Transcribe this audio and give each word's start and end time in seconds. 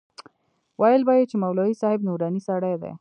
ويل 0.81 1.01
به 1.07 1.13
يې 1.17 1.23
چې 1.31 1.35
مولوي 1.43 1.73
صاحب 1.81 1.99
نوراني 2.07 2.41
سړى 2.47 2.75
دى. 2.81 2.93